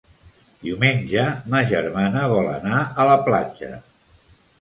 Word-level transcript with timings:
Diumenge 0.61 1.25
ma 1.53 1.61
germana 1.71 2.23
vol 2.31 2.49
anar 2.53 2.79
a 3.03 3.05
la 3.11 3.19
platja. 3.29 3.71